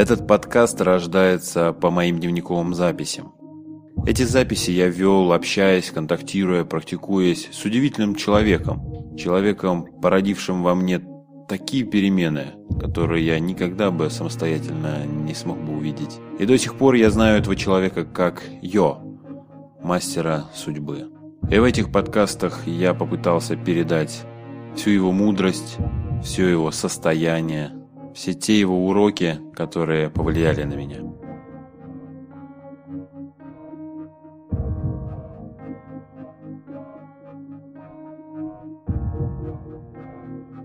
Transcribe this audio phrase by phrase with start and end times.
[0.00, 3.34] Этот подкаст рождается по моим дневниковым записям.
[4.06, 9.14] Эти записи я вел, общаясь, контактируя, практикуясь с удивительным человеком.
[9.18, 11.02] Человеком, породившим во мне
[11.50, 16.18] такие перемены, которые я никогда бы самостоятельно не смог бы увидеть.
[16.38, 19.00] И до сих пор я знаю этого человека как Йо,
[19.82, 21.10] мастера судьбы.
[21.50, 24.22] И в этих подкастах я попытался передать
[24.74, 25.76] всю его мудрость,
[26.22, 27.72] все его состояние,
[28.14, 30.98] все те его уроки, которые повлияли на меня.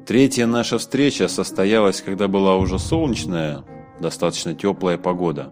[0.05, 3.63] Третья наша встреча состоялась, когда была уже солнечная,
[3.99, 5.51] достаточно теплая погода.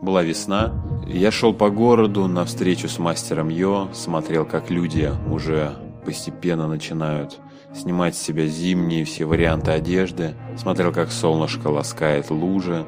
[0.00, 0.72] Была весна,
[1.06, 7.40] я шел по городу на встречу с мастером Йо, смотрел, как люди уже постепенно начинают
[7.78, 12.84] снимать с себя зимние все варианты одежды, смотрел, как солнышко ласкает лужи,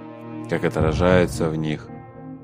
[0.49, 1.89] как отражается в них.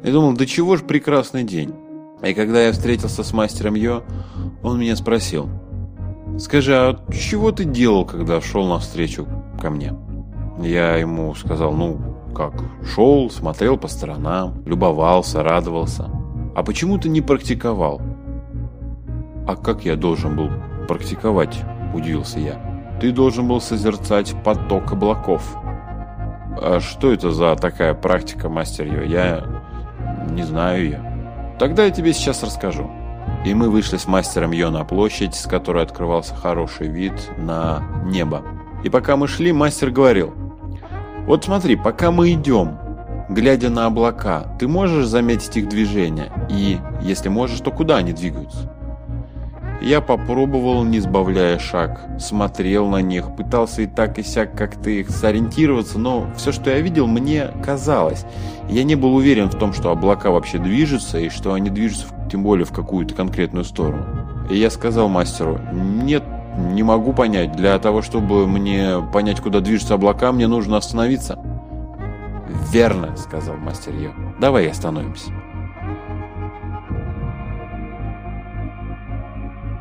[0.03, 1.75] И думал, да чего ж прекрасный день.
[2.23, 4.03] И когда я встретился с мастером Йо,
[4.63, 5.51] он меня спросил–
[6.39, 9.27] Скажи, а чего ты делал, когда шел навстречу
[9.61, 9.95] ко мне?
[10.61, 11.99] Я ему сказал, ну,
[12.35, 12.53] как,
[12.85, 16.11] шел, смотрел по сторонам, любовался, радовался.
[16.55, 18.03] А почему ты не практиковал?
[19.47, 20.51] А как я должен был
[20.87, 21.59] практиковать,
[21.97, 22.61] удивился я.
[23.01, 25.57] Ты должен был созерцать поток облаков.
[26.59, 29.03] А что это за такая практика, мастер Йо?
[29.03, 29.45] Я
[30.31, 31.57] не знаю ее.
[31.59, 32.91] Тогда я тебе сейчас расскажу.
[33.45, 38.43] И мы вышли с мастером Йо на площадь, с которой открывался хороший вид на небо.
[38.83, 40.33] И пока мы шли, мастер говорил,
[41.27, 42.79] «Вот смотри, пока мы идем,
[43.29, 46.33] глядя на облака, ты можешь заметить их движение?
[46.49, 48.76] И, если можешь, то куда они двигаются?»
[49.83, 55.11] Я попробовал, не сбавляя шаг, смотрел на них, пытался и так и сяк как-то их
[55.11, 58.25] сориентироваться, но все, что я видел, мне казалось.
[58.69, 62.43] Я не был уверен в том, что облака вообще движутся, и что они движутся тем
[62.43, 64.05] более в какую-то конкретную сторону.
[64.51, 66.25] И я сказал мастеру, нет,
[66.57, 71.39] не могу понять, для того, чтобы мне понять, куда движутся облака, мне нужно остановиться.
[72.73, 74.11] Верно, сказал мастер Йо,
[74.41, 75.31] давай остановимся.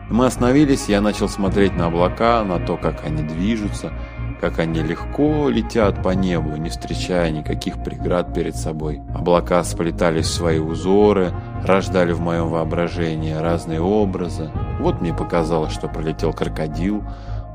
[0.09, 3.91] Мы остановились, я начал смотреть на облака, на то, как они движутся,
[4.39, 9.01] как они легко летят по небу, не встречая никаких преград перед собой.
[9.15, 11.31] Облака сплетались в свои узоры,
[11.63, 14.51] рождали в моем воображении разные образы.
[14.79, 17.03] Вот мне показалось, что пролетел крокодил,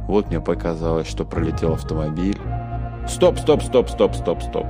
[0.09, 2.41] вот мне показалось, что пролетел автомобиль.
[3.07, 4.67] «Стоп, стоп, стоп, стоп, стоп, стоп!»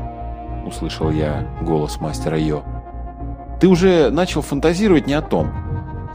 [0.67, 2.63] Услышал я голос мастера Йо.
[3.59, 5.51] «Ты уже начал фантазировать не о том.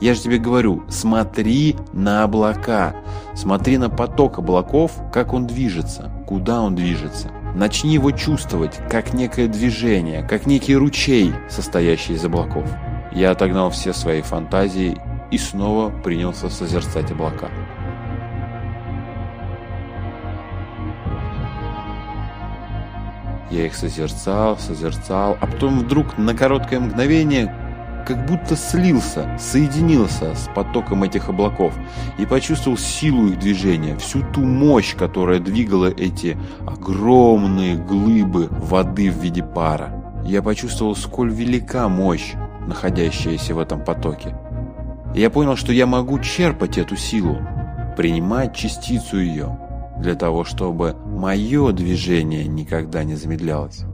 [0.01, 2.95] Я же тебе говорю, смотри на облака.
[3.33, 7.31] Смотри на поток облаков, как он движется, куда он движется.
[7.55, 12.69] Начни его чувствовать, как некое движение, как некий ручей, состоящий из облаков.
[13.13, 14.97] Я отогнал все свои фантазии
[15.31, 17.49] и снова принялся созерцать облака.
[23.49, 27.53] Я их созерцал, созерцал, а потом вдруг на короткое мгновение
[28.05, 31.73] как будто слился, соединился с потоком этих облаков
[32.17, 39.21] и почувствовал силу их движения, всю ту мощь, которая двигала эти огромные глыбы воды в
[39.21, 40.21] виде пара.
[40.23, 42.33] Я почувствовал, сколь велика мощь,
[42.67, 44.35] находящаяся в этом потоке.
[45.13, 47.37] Я понял, что я могу черпать эту силу,
[47.95, 49.57] принимать частицу ее,
[49.97, 53.85] для того, чтобы мое движение никогда не замедлялось.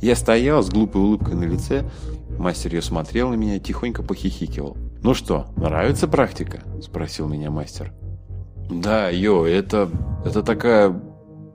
[0.00, 1.88] Я стоял с глупой улыбкой на лице,
[2.38, 4.76] мастер ее смотрел на меня и тихонько похихикивал.
[5.02, 7.92] «Ну что, нравится практика?»– спросил меня мастер.
[8.70, 9.90] «Да, йо, это,
[10.24, 10.90] это такая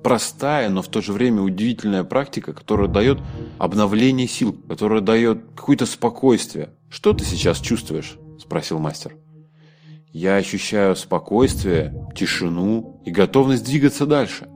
[0.03, 3.19] простая, но в то же время удивительная практика, которая дает
[3.57, 6.71] обновление сил, которая дает какое-то спокойствие.
[6.89, 9.15] Что ты сейчас чувствуешь?»– спросил мастер.
[10.11, 14.47] «Я ощущаю спокойствие, тишину и готовность двигаться дальше».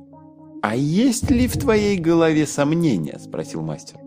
[0.68, 4.00] «А есть ли в твоей голове сомнения?»– спросил мастер.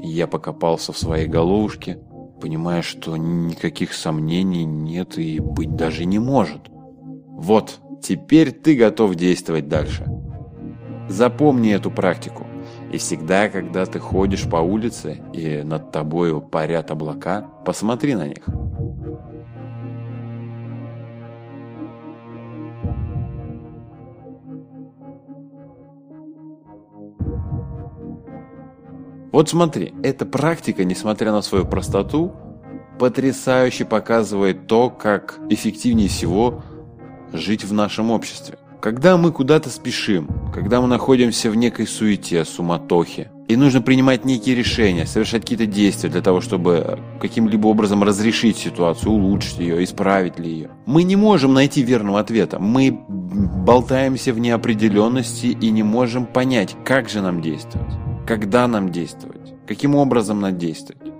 [0.00, 1.98] Я покопался в своей головушке,
[2.40, 6.70] понимая, что никаких сомнений нет и быть даже не может.
[6.70, 10.06] Вот, теперь ты готов действовать дальше.
[11.10, 12.46] Запомни эту практику.
[12.90, 18.48] И всегда, когда ты ходишь по улице и над тобою парят облака, посмотри на них.
[29.38, 32.32] Вот смотри, эта практика, несмотря на свою простоту,
[32.98, 36.64] потрясающе показывает то, как эффективнее всего
[37.32, 38.58] жить в нашем обществе.
[38.80, 44.56] Когда мы куда-то спешим, когда мы находимся в некой суете, суматохе, и нужно принимать некие
[44.56, 50.50] решения, совершать какие-то действия для того, чтобы каким-либо образом разрешить ситуацию, улучшить ее, исправить ли
[50.50, 50.70] ее.
[50.84, 52.58] Мы не можем найти верного ответа.
[52.58, 57.94] Мы болтаемся в неопределенности и не можем понять, как же нам действовать,
[58.28, 61.14] когда нам действовать, каким образом нам действовать.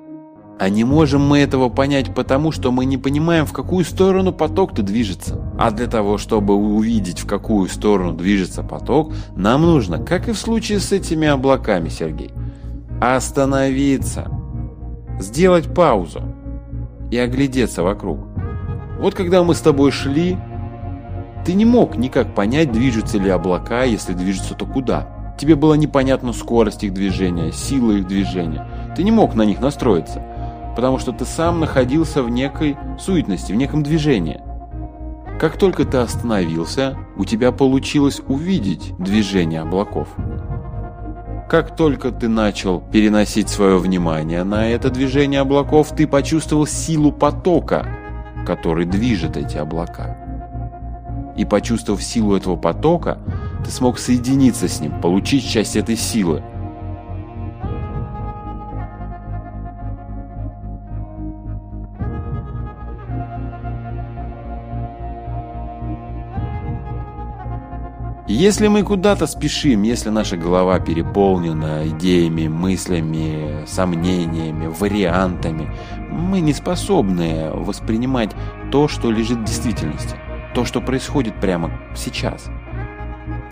[0.60, 4.82] А не можем мы этого понять потому, что мы не понимаем, в какую сторону поток-то
[4.82, 5.40] движется.
[5.58, 10.38] А для того, чтобы увидеть, в какую сторону движется поток, нам нужно, как и в
[10.38, 12.30] случае с этими облаками, Сергей,
[13.00, 14.30] остановиться,
[15.18, 16.20] сделать паузу
[17.10, 18.18] и оглядеться вокруг.
[19.00, 20.36] Вот когда мы с тобой шли,
[21.46, 25.17] ты не мог никак понять, движутся ли облака, если движутся, то куда.
[25.38, 28.66] Тебе было непонятна скорость их движения, сила их движения.
[28.96, 30.22] Ты не мог на них настроиться
[30.78, 34.40] потому что ты сам находился в некой суетности, в неком движении.
[35.40, 40.06] Как только ты остановился, у тебя получилось увидеть движение облаков.
[41.50, 47.84] Как только ты начал переносить свое внимание на это движение облаков, ты почувствовал силу потока,
[48.46, 50.16] который движет эти облака.
[51.36, 53.18] И почувствовав силу этого потока,
[53.68, 56.42] ты смог соединиться с ним, получить часть этой силы–
[68.30, 75.74] Если мы куда-то спешим, если наша голова переполнена идеями, мыслями, сомнениями, вариантами,
[76.10, 78.30] мы не способны воспринимать
[78.70, 80.14] то, что лежит в действительности,
[80.54, 82.50] то, что происходит прямо сейчас–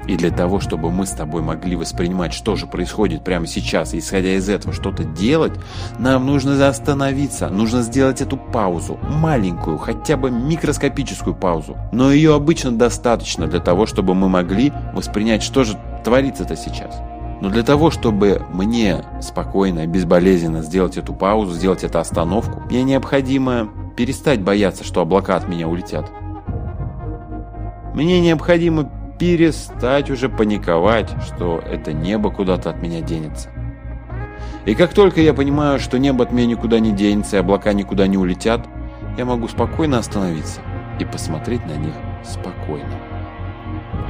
[0.07, 3.99] и для того, чтобы мы с тобой могли воспринимать, что же происходит прямо сейчас, и
[3.99, 5.53] исходя из этого что-то делать,
[5.99, 11.77] нам нужно остановиться, нужно сделать эту паузу, маленькую, хотя бы микроскопическую паузу.
[11.93, 17.01] Но ее обычно достаточно для того, чтобы мы могли воспринять, что же творится-то сейчас.
[17.41, 23.69] Но для того, чтобы мне спокойно, безболезненно сделать эту паузу, сделать эту остановку, мне необходимо
[23.97, 26.11] перестать бояться, что облака от меня улетят.
[27.95, 33.51] Мне необходимо перестать уже паниковать, что это небо куда-то от меня денется.
[34.65, 38.07] И как только я понимаю, что небо от меня никуда не денется и облака никуда
[38.07, 38.67] не улетят,
[39.17, 40.61] я могу спокойно остановиться
[40.99, 42.93] и посмотреть на них спокойно.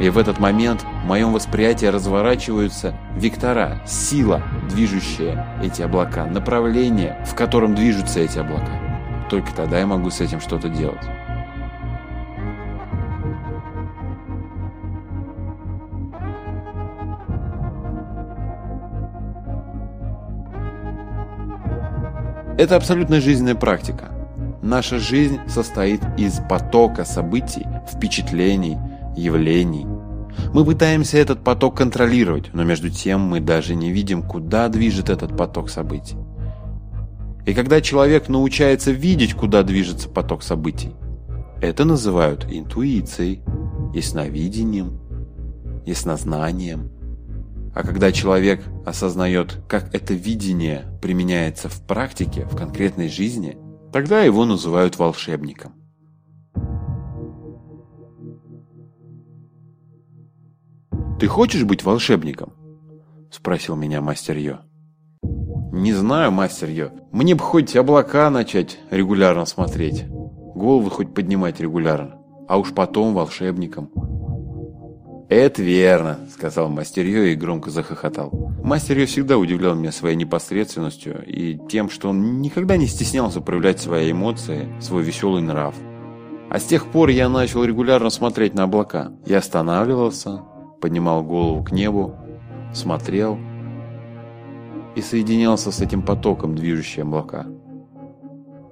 [0.01, 7.35] И в этот момент в моем восприятии разворачиваются вектора, сила, движущая эти облака, направление, в
[7.35, 9.27] котором движутся эти облака.
[9.31, 11.03] Только тогда я могу с этим что-то делать.
[22.59, 24.11] Это абсолютно жизненная практика.
[24.63, 28.79] Наша жизнь состоит из потока событий, впечатлений,
[29.15, 29.87] явлений.
[30.55, 35.37] Мы пытаемся этот поток контролировать, но между тем мы даже не видим, куда движет этот
[35.37, 36.17] поток событий.
[37.45, 40.95] И когда человек научается видеть, куда движется поток событий,
[41.61, 43.43] это называют интуицией,
[43.95, 44.99] ясновидением,
[45.85, 46.91] яснознанием.
[47.77, 53.59] А когда человек осознает, как это видение применяется в практике, в конкретной жизни,
[53.93, 55.75] тогда его называют волшебником.
[61.21, 62.55] «Ты хочешь быть волшебником?»–
[63.31, 64.61] спросил меня мастер Йо.
[65.71, 66.93] «Не знаю, мастер Йо.
[67.13, 74.06] Мне бы хоть облака начать регулярно смотреть, голову хоть поднимать регулярно, а уж потом волшебником».
[75.29, 78.31] «Это верно»,— сказал Мастерье и громко захохотал.
[78.63, 84.13] Мастерье всегда удивлял меня своей непосредственностью и тем, что он никогда не стеснялся проявлять свои
[84.13, 85.75] эмоции, свой веселый нрав.
[86.49, 89.13] А с тех пор я начал регулярно смотреть на облака.
[89.27, 90.43] Я останавливался,
[90.81, 92.15] поднимал голову к небу,
[92.73, 93.37] смотрел
[94.95, 97.47] и соединялся с этим потоком, движущим облака.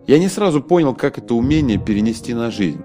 [0.07, 2.83] Я не сразу понял, как это умение перенести на жизнь.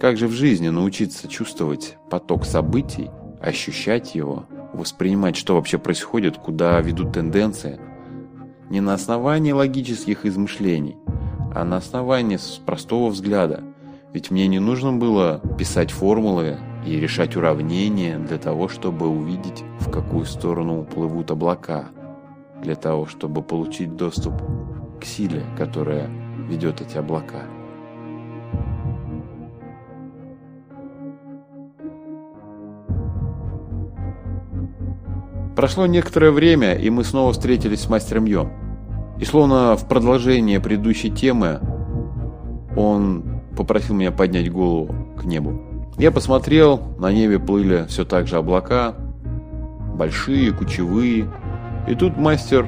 [0.00, 6.80] Как же в жизни научиться чувствовать поток событий, ощущать его, воспринимать, что вообще происходит, куда
[6.80, 7.78] ведут тенденции?
[8.70, 10.96] Не на основании логических измышлений,
[11.54, 13.62] а на основании простого взгляда.
[14.14, 19.90] Ведь мне не нужно было писать формулы и решать уравнения для того, чтобы увидеть, в
[19.90, 21.90] какую сторону уплывут облака,
[22.62, 24.32] для того, чтобы получить доступ
[24.98, 26.08] к силе, которая
[26.48, 27.59] ведет эти облака.
[35.60, 38.46] Прошло некоторое время, и мы снова встретились с мастером Йо.
[39.18, 41.60] И словно в продолжение предыдущей темы,
[42.78, 45.60] Он попросил меня поднять голову к небу.
[45.98, 48.94] Я посмотрел, на небе плыли все так же облака,
[49.96, 51.30] большие, кучевые.
[51.86, 52.66] И тут мастер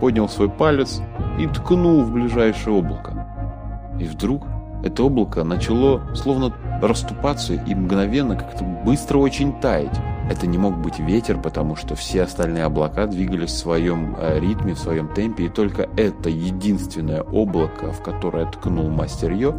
[0.00, 1.02] поднял свой палец
[1.38, 3.98] и ткнул в ближайшее облако.
[4.00, 4.46] И вдруг
[4.82, 10.00] это облако начало словно расступаться и мгновенно как-то быстро очень таять.
[10.30, 14.74] Это не мог быть ветер, потому что все остальные облака двигались в своем э, ритме,
[14.74, 19.54] в своем темпе, и только это единственное облако, в которое ткнул мастер Йо,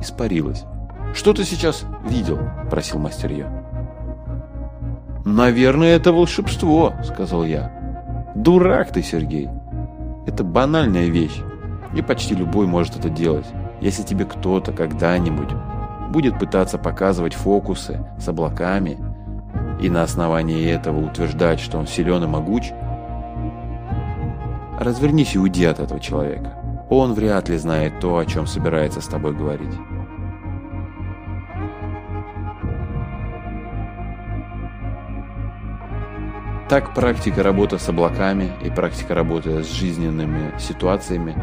[0.00, 0.64] испарилось.
[1.14, 2.38] «Что ты сейчас видел?»–
[2.70, 3.46] просил мастер Йо.
[5.24, 8.32] «Наверное, это волшебство»,– сказал я.
[8.34, 9.48] «Дурак ты, Сергей.
[10.26, 11.42] Это банальная вещь,
[11.94, 13.46] и почти любой может это делать.
[13.80, 15.50] Если тебе кто-то когда-нибудь
[16.10, 18.98] будет пытаться показывать фокусы с облаками
[19.80, 22.72] и на основании этого утверждать, что он силен и могуч,
[24.78, 26.54] развернись и уйди от этого человека.
[26.88, 29.74] Он вряд ли знает то, о чем собирается с тобой говорить.
[36.68, 41.34] Так практика работы с облаками и практика работы с жизненными ситуациями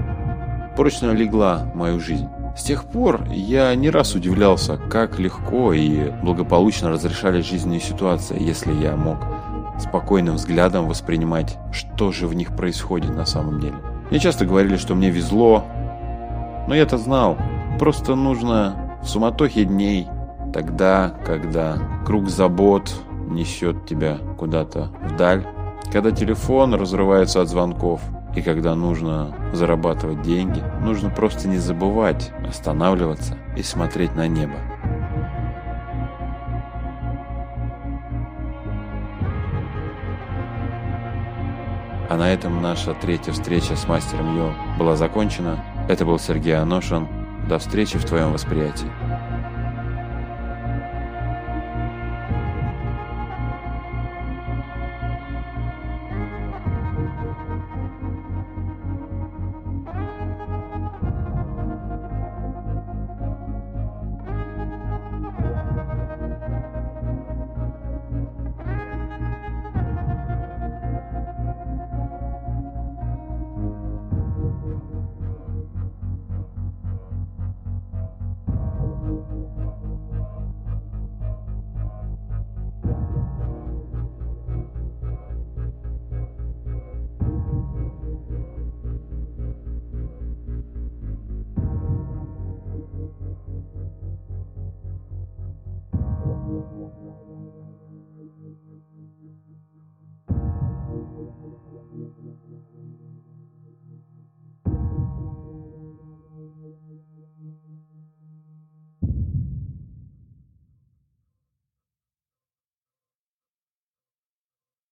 [0.75, 2.27] прочно легла в мою жизнь.
[2.55, 8.71] С тех пор я не раз удивлялся, как легко и благополучно разрешались жизненные ситуации, если
[8.73, 9.17] я мог
[9.79, 13.75] спокойным взглядом воспринимать, что же в них происходит на самом деле.
[14.11, 15.65] Мне часто говорили, что мне везло,
[16.67, 17.37] но я-то знал,
[17.79, 20.07] просто нужно в суматохе дней,
[20.53, 22.93] тогда, когда круг забот
[23.27, 25.45] несет тебя куда-то вдаль,
[25.91, 28.01] когда телефон разрывается от звонков,
[28.35, 34.57] и когда нужно зарабатывать деньги, нужно просто не забывать останавливаться и смотреть на небо.
[42.09, 45.63] А на этом наша третья встреча с мастером Йо была закончена.
[45.89, 47.07] Это был Сергей Аношин.
[47.49, 48.87] До встречи в твоем восприятии.